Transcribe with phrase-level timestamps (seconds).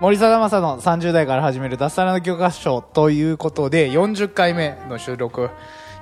[0.00, 5.50] 森貞正の30代から始める脱サラの教科書ということで40回目の収録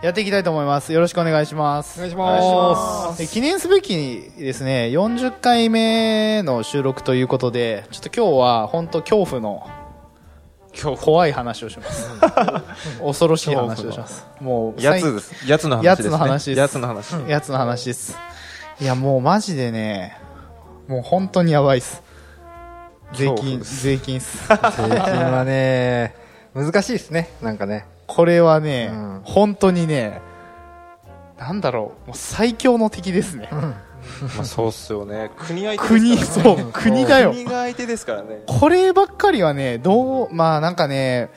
[0.02, 0.92] やっていきたいと思います。
[0.92, 1.98] よろしくお願いします。
[1.98, 3.20] お願いします。
[3.24, 9.68] え記念すべきですね40回目の収録ということでちょっと今日は本当恐怖の
[11.00, 11.26] 怖。
[11.26, 12.08] い話をします。
[13.02, 14.28] 恐ろしい話をします。
[14.40, 15.50] もうやつです。
[15.50, 16.06] やつの話です、ね。
[16.06, 16.60] やつの話です。
[16.60, 17.14] やつの話。
[17.28, 18.16] やつの話です。
[18.80, 20.16] いやもうマジでね
[20.86, 22.07] もう本当にやばいっす
[23.12, 24.48] 税金税金っす。
[24.48, 26.14] 税金はね、
[26.54, 27.86] 難しいですね、なんかね。
[28.06, 29.20] これはね、うん。
[29.24, 30.20] 本当にね
[31.38, 32.08] なんだろう。
[32.08, 33.76] もう最強の敵ですね、ま
[34.40, 35.30] あそうっすよね。
[35.36, 36.62] 国相手国ですからね。
[36.62, 37.30] そう国だよ。
[37.30, 38.42] 国が相手ですからね。
[38.46, 41.30] こればっかりはねどうまあなんかね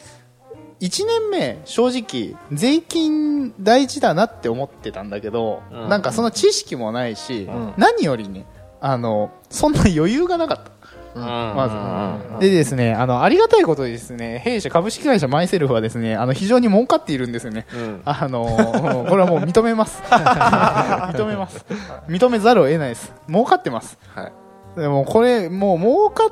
[0.79, 5.89] 1年目正直税金大事だなって思ってたんだけど、うん。
[5.89, 7.73] なんかその知識もないし、ん。
[7.77, 8.45] 何よりね
[8.79, 10.71] あのそんな余裕がなかった
[11.15, 17.65] まずうんでですね、あの、ありがたいことにですね、弊社株式会社マイセルフはですね、あの、非常に儲かっているんですよね。
[17.73, 20.01] うんあのーこれはもう認めます。
[20.07, 21.65] 認めます。
[22.07, 23.13] 認めざるを得ないです。
[23.27, 23.97] 儲かってます。
[24.15, 24.31] は
[24.77, 24.79] い。
[24.79, 26.29] でもこれ、もう儲かっ、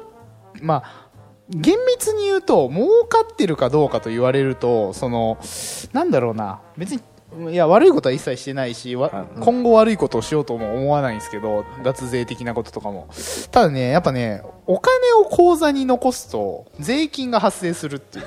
[0.61, 1.09] まあ、
[1.49, 5.37] 厳密に言うと、儲かってるかどうかと言われると、その、
[5.93, 7.01] なんだろうな、別に、
[7.51, 8.95] いや、悪いことは一切してないし、
[9.39, 13.07] 今後悪いことをしようとも思わないんですけど、脱税的なこととかも。
[13.51, 18.25] ただね、やっぱね、お金を口座に残すと、税金が発生するっていう。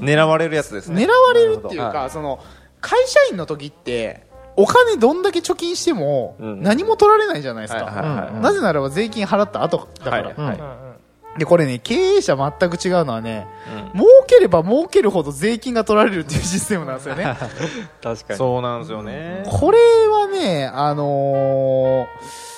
[0.00, 1.04] 狙われるやつですね。
[1.04, 2.40] 狙われるっていうなるほか、その、
[2.80, 4.22] 会社員の時って、
[4.56, 8.30] お金どんだけ貯金しても、うん何も取られないじゃないですか。
[8.40, 10.28] なぜならば税金払った後だから。
[10.28, 10.58] はいはい
[11.38, 13.46] で、これね、経営者全く違うのはね、
[13.94, 17.24] うん儲ければ儲けるほど税金が取られるっていうシステムなんですよね。
[18.02, 18.38] 確かに。
[18.38, 19.44] そうなんですよね。
[19.46, 19.78] これ
[20.08, 22.49] はね、あのー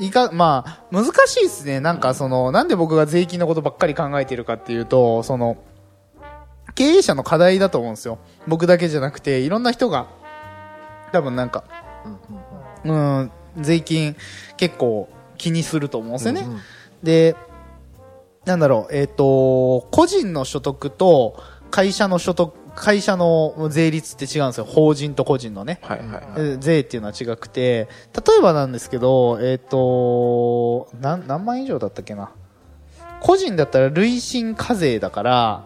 [0.00, 1.80] いか、まあ、難しいですね。
[1.80, 5.56] なんかその、なんで僕が税金のことばっかり考えてるかっていうと、その、
[6.74, 8.18] 経営者の課題だと思うんですよ。
[8.46, 10.06] 僕だけじゃなくて、いろんな人が、
[11.12, 11.64] 多分なんか、
[12.84, 14.16] うん、税金
[14.56, 16.46] 結構気にすると思うんですよね。
[17.02, 17.36] で、
[18.44, 24.64] なんだろう、えっ、と、個人の所得と会社の所得、会社の税率って違うんですよ。
[24.64, 25.80] 法人と個人のね。
[25.82, 26.24] はいはいはい。
[26.54, 32.30] え税っていうのは違くて、例えばなんですけど、えっ、と、何、何万以上だったっけな。
[33.20, 35.64] 個人だったら累進課税だから、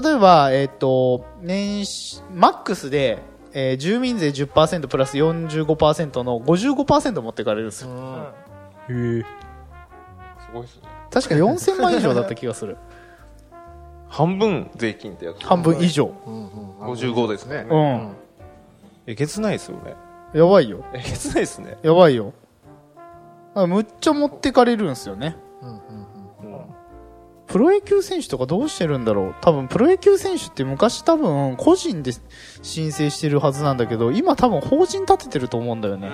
[0.00, 3.18] 例えば、えっ、と、年始、マックスで、
[3.54, 7.88] えー住民税10%プラス45%の55%持ってかれるんですよ。
[10.46, 10.82] すごいっすね。
[11.10, 12.78] 確か4000万以上だった気がする。
[14.12, 15.42] 半分税金ってやつ。
[15.46, 16.12] 半分以上。
[16.80, 17.66] 55ですね。
[17.68, 18.12] うん。
[19.06, 19.94] えげつないですよね。
[20.34, 20.84] やばいよ。
[20.92, 21.78] えげつないですね。
[21.82, 22.34] やばいよ。
[23.54, 25.36] あむっちゃ持ってかれるんですよね。
[27.46, 32.12] プロ野球選手とかどうしてるんだろう多分プロ野球選手って昔多分個人で
[32.62, 36.08] 申請してるはずなんだけど今多分法人立ててると思うんだようね。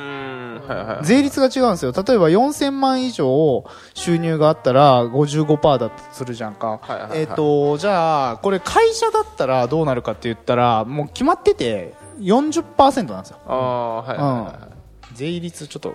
[1.03, 1.93] 税率が違うんですよ。
[1.93, 3.65] 例えば4000万以上
[3.95, 7.21] 収入があったら55%だとするじゃんか、はいはいはい。
[7.21, 13.39] えっ、とじゃあこれ会社だったらどうなるかって言ったらもう決まってて40%なんですよ。
[13.47, 14.69] ああ、はいはいは
[15.15, 15.95] 税率ちょっと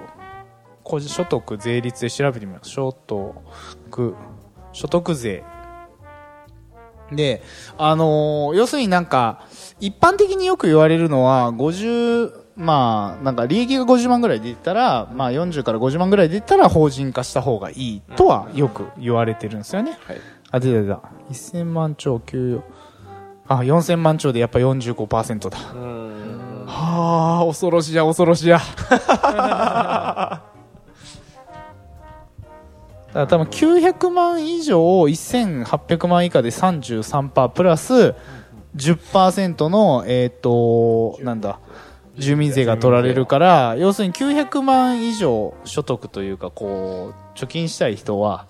[0.84, 4.16] 個人所得税率で調べてみます所得
[4.72, 5.44] 所得税。
[7.12, 7.44] で
[7.78, 9.46] あのー要するになんか
[9.80, 20.12] 一般的によく言われるのは50まあなんか利益が50万ぐらい出てたら、まあ、40から50万ぐらい出てたら法人化した方がいいとはよく言われてるんですよね、い。
[20.12, 20.22] はい。
[20.52, 21.02] あ出た出た
[21.32, 22.64] 1000万超給与
[23.48, 26.66] あ4000万超でやっぱ45%だうん。
[26.66, 28.60] はあ、恐ろしや、恐ろしや。
[33.14, 38.16] だ多分900万以上1800万以下で33%プラス
[38.76, 41.60] 10%の、えっ、と、なんだ、
[42.18, 48.48] 住民税が取られるから、要するに900万以上所得というか、こう、貯金したい人は、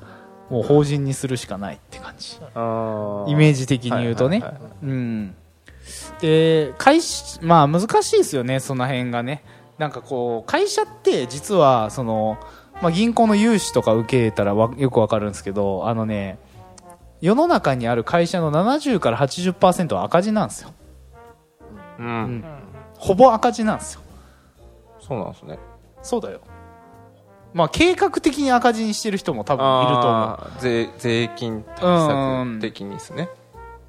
[0.49, 2.37] もう法人にするしかないって感じ。
[2.53, 4.43] あイメージ的に言うとね。
[4.83, 5.35] うん。
[6.19, 9.43] で、会社、まあ難しいですよね、その辺がね。
[9.77, 12.37] なんかこう、会社って実は、その、
[12.81, 16.37] まあ、銀行の融資とか受けたらわよくわかるんですけどあのね
[17.21, 20.73] 世の中にある会社の70から80%は赤字なんですよ
[21.99, 22.43] うん。
[23.03, 24.01] ほぼ赤字なんですよ
[25.01, 25.59] そうなんですね。
[26.01, 26.39] そうだよ
[27.53, 33.29] まあ計画的に赤字にしてる人も多分いると思う税、税金対策的にですね。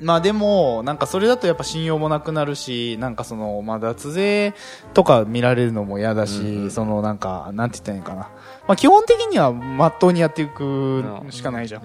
[0.01, 4.53] まあでも、なんかそれだとやっぱ信用もなくなるし、なんかその、まあ脱税
[4.93, 8.21] とか見られるのも嫌だし、うんうんそのなんか、なんて言ったらいいのかな。
[8.67, 11.83] まあ基本的にはまっとうにやっていくしかないじゃん。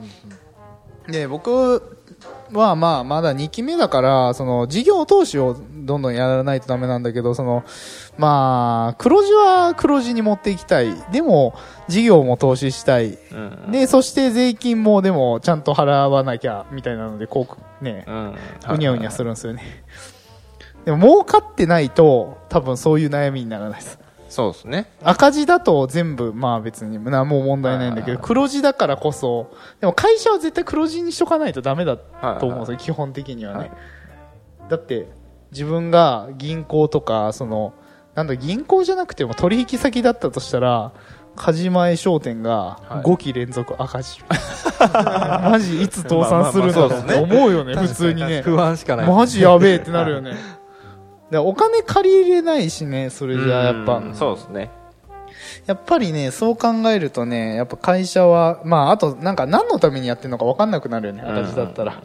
[1.11, 1.98] で、僕
[2.53, 7.63] はまあまだ2期目だから、その事業投資をどんどんやらないとダメなんだけど、その、
[8.17, 10.95] まあ、黒字は黒字に持っていきたい。
[11.11, 11.53] でも、
[11.87, 13.17] 事業も投資したい。
[13.31, 13.71] うん。
[13.71, 17.47] で、そして税金もでもちゃんと払わなきゃ、みたいなので、こ
[17.81, 18.35] う、ね、うん。
[18.73, 19.83] うにゃうにゃするんですよね。
[20.85, 23.99] でも儲かってないと、多分そういう悩みにならないです。
[24.29, 24.89] そうですね。
[25.03, 33.59] 赤字だと全部、まあ別に何も問題ないんだけど、黒字だからこそ、でも会社は絶対黒字にしとかないとダメだと思うんですよ、基本的にはね。
[33.59, 33.71] はい
[34.69, 35.07] だって、
[35.51, 37.73] 自分が銀行とか、その、
[38.15, 40.93] なんだ、銀行じゃなくても取引先だったとしたら、
[41.35, 44.19] カジマエ商店がはい5期連続赤字。
[44.79, 48.41] マジいつ倒産するんだろうって思うよね、普通にね。
[48.41, 49.07] 不安しかない。
[49.07, 50.33] マジやべえってなるよね。
[51.31, 54.15] でお金借りれないしね、それじゃあやっぱうん。
[54.15, 54.71] そうですね。
[55.67, 62.03] やっぱりね、そう考えるとね、やっぱ会社は、まああとなんか何のためにやってるのか分かんなくなるよね、赤字だったら。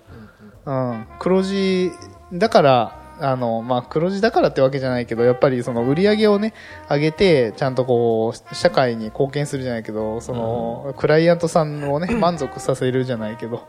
[0.66, 1.06] うん。
[1.18, 1.90] 黒字、
[2.32, 6.52] だから、あの、まあ黒字だからってわけじゃないけど、やっぱりその売り上げをね、
[6.90, 13.66] 上げて、ちゃんとこう、社会に貢献するじゃないけど、その、クライアントさんをね、 満足させるじゃないけど、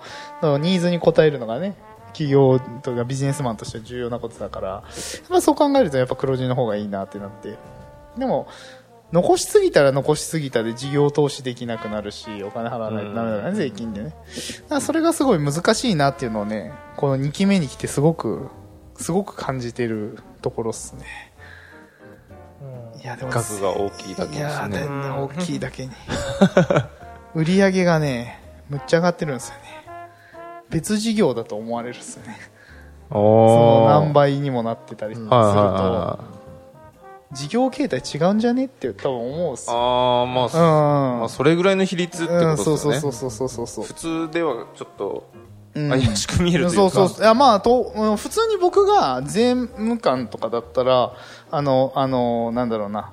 [0.60, 1.75] ニーズに応えるのがね、
[2.15, 4.83] 企業とかビジネスマンとしては重要なことだから、
[5.29, 7.57] まあそう考えるとやっぱ黒字の方がいいなってなって。
[8.17, 8.47] でも、
[9.12, 14.09] 残しすぎたら残しすぎたで事業投資できなくなるし、お金払わないとダメだからね、税金でね。
[14.09, 18.47] だからそれがすごい難しいなっていうのをね、この2期目に来てすごく、
[18.95, 21.03] すごく感じてるところっすね。
[23.03, 25.09] いや、でも、額が大きいだけいやー、ですね。
[25.09, 25.91] 大きいだけに。
[27.35, 28.39] 売り上げがね、
[28.69, 29.64] むっちゃ上がってるんですよね。
[30.69, 32.38] 別事業だと思われるっすよね。
[33.09, 33.85] その。
[33.88, 36.19] 何倍にもなってたりすると、
[37.31, 39.75] 事業形態違うんじゃねって多分思うっすよ。
[39.75, 41.19] ああ、まあ、うん。
[41.19, 43.00] まあ、それぐらいの比率ってことうん、そうですよね。
[43.00, 43.85] そうそうそうそうそう。
[43.85, 45.29] 普通ではちょっと
[45.75, 46.89] うん怪しく見えるというか。
[46.89, 51.13] そうそうそういやまあとうん普通に僕が税務官とかだったら
[51.51, 53.11] あのあのなんだろうな、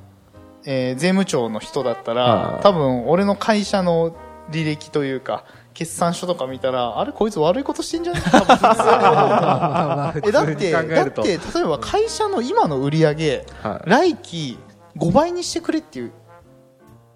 [0.65, 4.15] えー税務庁の人だったら、はい多分俺の会社の
[4.51, 8.21] 履歴というか決算書とか見たらあれこいつ悪いことしてんじゃね？
[8.31, 11.11] 多分普通にまあ普えだってだっ。
[11.11, 14.59] て例えば会社の今の売り上げはい来期
[14.99, 16.13] 5倍にしてくれっていう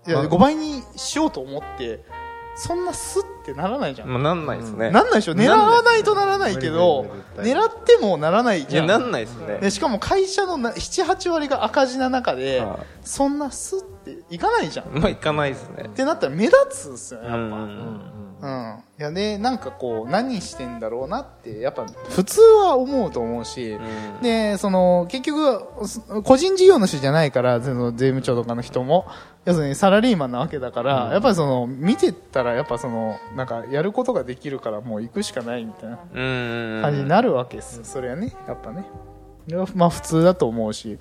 [0.07, 2.01] いやはい5倍にしようと思って
[2.59, 4.91] そんなスッってならないじゃんまあ、なんないですね。
[4.91, 7.05] なんないでしょ狙わないとならないけど
[7.37, 9.59] 狙ってもならないじゃんなんないですね。
[9.59, 15.91] でしかも会社の78割が赤字な中ではそんなスッていかないじゃんっいまあ、いかないですね。
[15.95, 18.16] てなったら目立つんすよねやっぱうん。
[18.47, 23.81] うんいやでなんかこう何してんだろうなってやっぱ普通は思うと思うしう
[24.21, 29.07] んでその結局個人事業主じゃないからその税務庁とかの人も
[29.45, 36.21] 要するにサラリーマンなわけだから、やっぱりその見てたらやっぱそのなんかやることができるからもう行くしかないみたいなう
[36.81, 36.83] ん。
[36.83, 38.85] 感じになるわけですよ、それはね、やっぱね。
[39.77, 40.99] まあ普通だと思うし。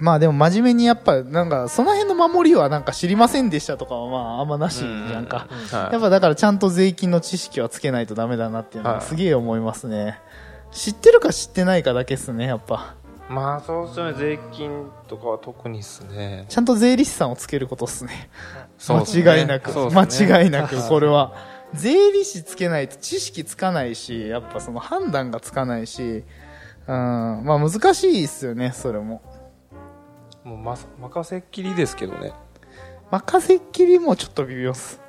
[0.00, 5.48] まあでも真面目にやっぱなんかその辺の守りはなんか知りませんでしたとかはまああんまなしじゃんか。
[5.70, 10.20] はいやっぱだからちゃんと税金の知識はつけないとダメだなっていうのははいすげえ思いますね。
[10.72, 12.94] 知ってるか知ってないかだけっすね、やっぱ。
[13.28, 14.18] まあ、そうですよね。
[14.18, 16.46] 税金とかは特にですね。
[16.48, 18.12] ちゃんと税理士さんをつけることっすね。
[18.12, 18.30] ね
[18.88, 21.34] 間違いなく、ね間違いなく、これは。
[21.74, 26.24] 税理士つけないと知識つかないし、やっぱその判断がつかないし、
[26.86, 29.22] うん、まあ難しいっすよね、それも。
[30.46, 32.32] もう、ま、任せっきりですけどね。
[33.10, 35.00] 任せっきりもちょっと微妙っす。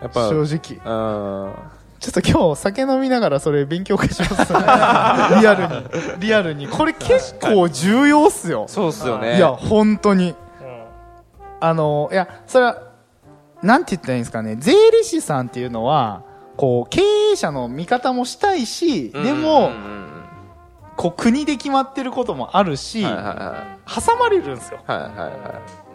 [0.00, 0.80] やっぱ、正直。
[0.82, 1.54] うん。
[1.98, 4.52] ちょっと今日酒飲みながらそれ勉強会します、
[5.38, 5.66] リアル
[6.16, 6.20] に。
[6.20, 6.68] リアルに。
[6.68, 8.64] これ結構重要っすよ。
[8.66, 9.36] そうっすよね。
[9.36, 10.34] いや、本当に。
[11.60, 12.78] あの、いや、それは、
[13.62, 14.56] なんて言ったらいいんですかね。
[14.58, 16.22] 税理士さんっていうのは、
[16.56, 19.99] こう、経営者の味方もしたいし、うん、でもうん、うん
[21.00, 24.80] こう、国で決まってることもあるし、はいはいは挟まれるんですよ。
[24.86, 24.92] い。
[24.92, 25.30] はいはいはい。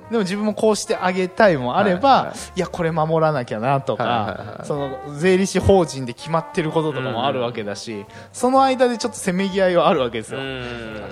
[0.09, 10.39] でも自分もこうしてあげたいもあれば、はいはいいや、これ守らなきゃなとか、はいはいはいその、税理士法人で決まってることとかもあるわけだし、その間でちょっとせめぎ合いはあるわけですよ。
[10.39, 10.63] うん。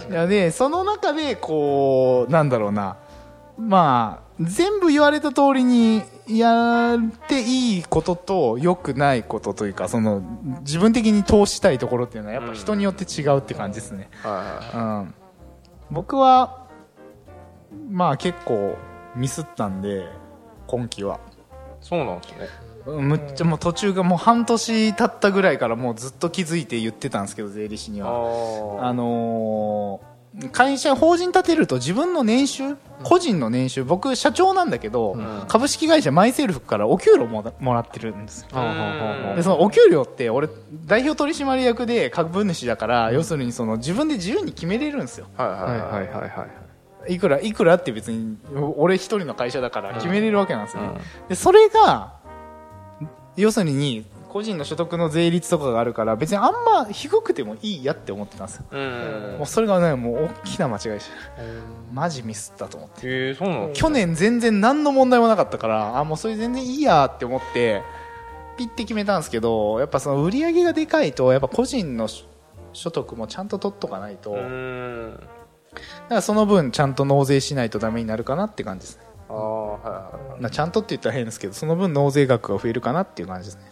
[0.10, 2.98] いやで、その中で、こう、なんだろうな、
[3.60, 10.22] まあ、全部言われた通りにやっていいことと良くないことというか、その、
[10.62, 14.10] 自分的に通したいところっていうのはやっぱ人によって違うって感じですね。
[15.92, 16.68] 僕は、
[17.90, 18.76] まあ結構
[19.16, 20.08] ミスったんで、
[20.68, 21.20] 今期は。
[21.82, 22.48] そうなんですね。
[22.86, 28.84] むっちゃもう途中がもう半年経ったぐらいからもうずっと気づいて言ってたんですけど、税理士にあは。
[28.84, 30.13] ああのー
[30.52, 38.48] 会社、法人立てると自分の年収、個人の年収、僕社長なんだけど、ん株式会社マイセルフからお給料もらもらってるんですよ。
[38.54, 40.50] うんで、そのお給料って俺、
[40.86, 45.28] 代表取締役で株主だから、要するにその自分で自由に決めれるんですよ。
[45.38, 45.72] はいはいはいい。
[45.72, 46.48] ははいはいは
[47.08, 47.14] い。
[47.14, 48.38] いくら、いくらって別に、
[48.78, 50.90] 俺一人の会社だから決めれるわけなんですよね。
[50.90, 52.14] うんで、それが、
[53.36, 58.66] 要するに、個人の所得の税率とかがあるから、別にあんま低くてもいいやって思ってたんですよ。
[58.72, 61.14] うんもうそれがね、もう大きな間違いでした。
[61.94, 62.96] マジミスったと思って。
[63.04, 67.84] えー、そうなん去年全然何の問題もなかったから、あ、もうそれ全然いいやって思って、
[68.58, 72.26] ピッて決めたんですけど、やっぱその売り上げがでかいと、やっぱ個人の所
[72.74, 75.20] 所得もちゃんと取っとかないと、うだかん。
[76.10, 79.04] らその分ちゃんと納税しないとダメになるかなって感じですね。
[79.30, 80.42] ああ、はいはい。
[80.42, 83.64] なちゃんとって言ったら変ですけど、その分納税額が増えるかなっていう感じですね。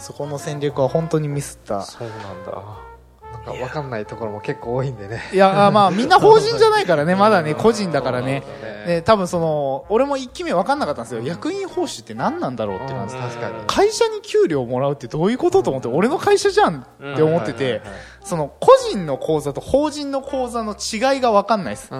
[0.00, 1.82] そこの戦略は本当にミスった。
[1.82, 2.90] そうなんだ。
[3.32, 5.20] なんか分かんないところも結構多いんでね。
[5.32, 8.40] いや、あまあ みんな法人じゃないからね、まだね、個人だからね。
[8.40, 8.44] ね
[8.86, 11.22] で、多分その、俺も一期目分かんなかったんですよ。
[11.22, 13.54] 役員報酬って何なんだろうって感じうん確かに。
[13.66, 17.82] 会社に給料もらうってどういうことと思って、俺の会社じゃんって思ってて
[18.24, 21.90] その個人の口座と法人の口座の違いが分かんないです。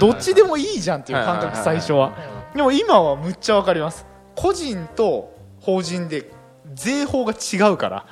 [0.00, 2.12] どっちでもいいじゃんっていう感覚はい最初は。
[2.54, 4.06] でも今はむっちゃ分かります。
[4.34, 6.30] 個人と法人で
[6.74, 8.06] 税法が違うから。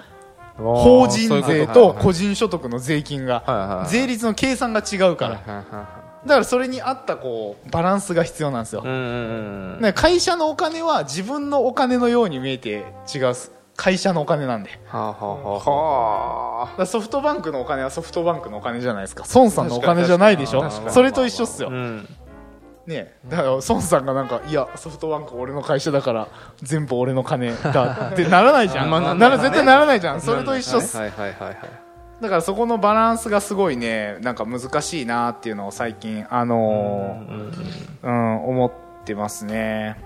[0.56, 5.34] 法人税と個人所得の税金が、税率の計算が違うから。
[6.26, 8.82] だからそれに合ったこう、バランスが必要なんですよ
[9.94, 13.34] 会社のお金は自分のお金のように見えて違う
[13.80, 14.78] 会社のお金なんで。
[14.88, 19.24] はあはあソフトバンクのお金はソフトバンクのお金じゃないですか。
[19.34, 21.64] 孫さんのお金じゃないでしょそれと一緒っすあ。
[21.64, 21.74] よう。
[21.74, 22.08] ん。
[22.90, 26.28] ねだから孫さんがなんか、いや、ソフトバンク俺の会社だから
[26.62, 28.90] 全部俺の金だってならないじゃん。
[28.90, 30.20] まあななら絶対ならないじゃん。
[30.20, 30.96] それと一緒っす。
[30.96, 31.56] はいはいはいはい。
[32.20, 38.72] だからそこのバランスがすごいね、なんか難しいなっていうのを最近、あのーうん、思っ
[39.04, 39.96] てますね。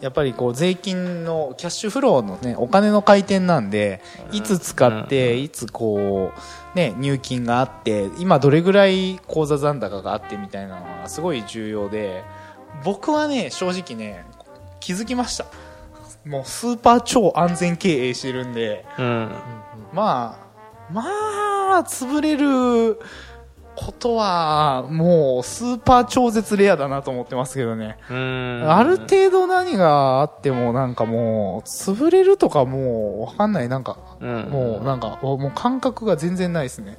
[0.00, 4.00] やっぱりこう税金のキャッシュフローのね、お金の回転なんで、
[4.32, 6.32] いつ使って、いつこ
[6.74, 12.22] う、ね、入金があって、今どれぐらい口座残高があってみたいなのがすごい重要で、
[12.84, 14.24] 僕はね、正直ね、
[14.80, 15.46] 気づきました。
[16.24, 19.30] もうスーパー超安全経営してるんで、うん。
[19.92, 21.02] まあ、ま
[21.78, 23.00] あ、潰れる
[23.78, 27.96] ことは、もう、スーパー超絶レアだなと思ってますけどね。
[28.10, 28.64] うん。
[28.68, 33.68] ある程度何があっても、なんかもう、潰れるとかもう、わかんない。
[33.68, 36.98] なんか、うんもう、なんか、もう感覚が全然ないですね。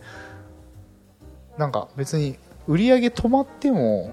[1.57, 4.11] なんか、別に、売り上げ止まっても、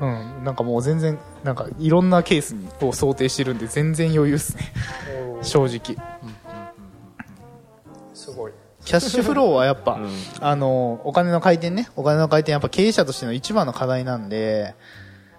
[0.00, 4.72] うん、なんかもう全然、なんか、いろんなケースにこう想定してるんで、全然余裕ですね。
[5.42, 5.78] 正直。
[5.78, 6.43] すごい。
[8.84, 10.10] キャッシュフローはやっぱ、うん
[10.40, 14.74] あの、お金の回転ね、お金の回転やっぱ経営者としての一番の課題なんで、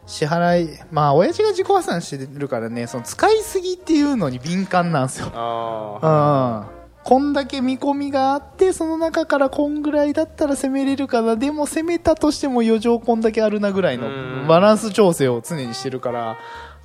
[0.08, 5.32] 支払い、まあ、親父が自己破産してるからね、その使いすぎっていうのに敏感なんですよ。
[5.34, 6.76] あうん。
[7.04, 11.36] こんだけ見込みがあって、その中からこんぐらいだったら攻めれるかな。
[11.36, 16.38] でも攻めたとしても余剰こんだけあるなぐらいうんのバランス調整を常にしてるから、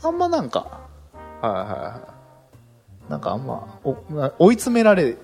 [0.02, 0.80] あんまなんか、
[1.40, 1.48] あ。
[1.48, 2.20] はいは
[3.08, 3.96] なんかあんま、お
[4.38, 5.16] 追い詰められ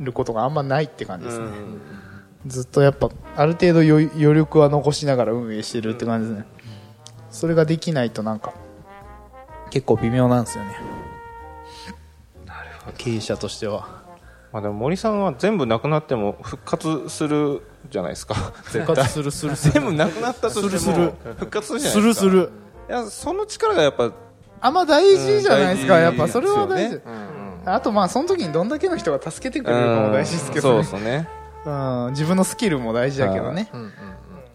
[0.00, 1.26] ることがあんまないって感じ。
[1.26, 1.44] ですね。
[1.44, 1.80] うん。
[2.46, 6.46] ずっとやっぱある程度余余力は残しながら運営してるって感じですね、
[7.30, 8.54] それができないとなんか
[9.70, 10.70] 結構微妙なんですよね。
[12.46, 12.96] なるほど。
[12.96, 14.00] 経営者としては。
[14.52, 18.34] まあでも森さんは全部なくなっても復活するじゃないですか。
[18.64, 19.72] 復活するするする。
[19.74, 21.12] 全部なくなったとしてもするする。
[21.38, 22.26] 復活するじゃなすいですか。
[22.26, 22.50] るする。
[22.88, 24.10] いや、その力がやっぱ、
[24.60, 27.00] あんま大事じゃないですか、うんやっぱそれは大事、
[27.64, 31.28] あとまあその時にどんだけの人が助けてくれるかも大事ですけそうどねですね。
[31.66, 33.92] うん、自分のスキルも大事だけどね、うんうん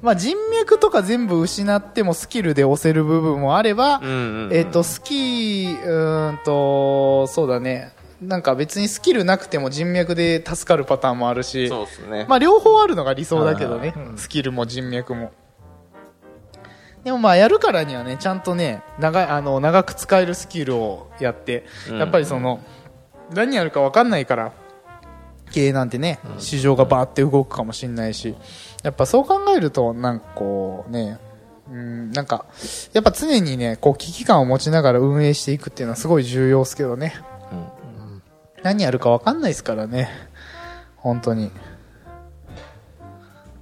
[0.02, 4.54] まあ人脈とか全部失ってもスキルで押せる部分もあれば、うんうん。
[4.54, 7.92] えっ、と、スキー、うーんと、そうだね。
[8.22, 12.26] なんか別にスキルなくても人脈で助かるパターンもあるし、そうですね。
[12.30, 15.32] まあ両方あるのが理想だけどねスキルも人脈も。
[17.04, 22.62] でもまあやるからにはね、ちゃんとね、長い、あの、長く使えるスキルをやって、うんやっぱりその、
[23.34, 24.52] 何やるか分かんないから、
[25.52, 28.36] 経営なんてね、市場がバーって動くかもしれないし、
[28.84, 31.20] やっぱそう考えると、なんかこうね、
[31.72, 32.46] うん、なんか、
[32.94, 37.16] やっぱ常にね、こう危機感を持ちながら運営していくっていうのはすごい重要ですけどね。
[38.64, 40.10] 何やるか分かんないですからね。
[40.98, 41.52] 本当に。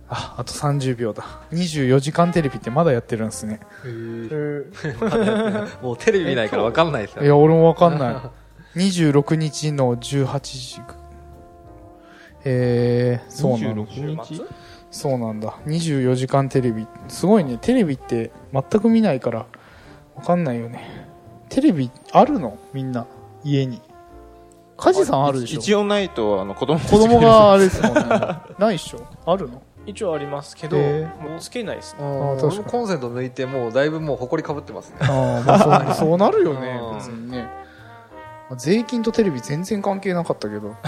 [0.10, 1.24] あ、あと30秒だ。
[1.52, 3.60] 24時間テレビってまだやってるんですね。
[5.82, 8.16] もうテレビ見ないから分かんないですよいや、俺も分かんない。
[8.76, 10.82] 26日の18時。
[12.46, 13.92] えー、そうなんだ。
[13.92, 14.42] 26日？
[14.92, 15.56] そうなんだ。
[15.66, 16.88] 24時間テレビ。
[17.08, 17.58] すごいね。
[17.62, 19.46] テレビって全く見ないから、
[20.18, 21.08] 分かんないよね。
[21.50, 22.58] テレビあるの？
[22.74, 23.06] みんな。
[23.44, 23.82] 家に。
[24.78, 25.60] カジさんあるでしょ？
[25.60, 28.02] 一応ないとあの子供子供があれですもんね。
[28.60, 29.02] ないっしょ？
[29.26, 29.62] あるの？
[29.86, 32.04] 一応ありますけど、へもうつけないですね。
[32.04, 35.54] うんあー確かコンセント抜いてもうだいぶもう埃かぶってますねああ、ま
[35.90, 37.48] あそうそうなるよねう、ん別にね。
[38.54, 40.76] まあ税金とテレビ全然関係なかったけど。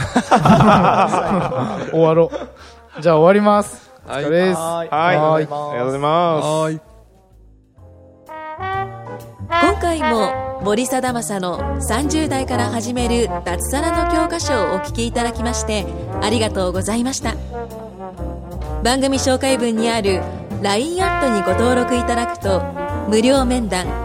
[1.91, 3.01] 終わろう。
[3.01, 3.91] じゃあ終わります。
[4.07, 4.61] お疲れです。
[4.61, 6.79] はいはいはありがとうございますはい
[9.49, 15.85] 今回も森貞正の30代から始める脱サラの教科書をお聞きいただきまして
[16.21, 17.35] ありがとうございました
[18.83, 20.21] 番組紹介文にある
[20.61, 22.61] LINE アットにご登録いただくと
[23.09, 24.04] 無料面談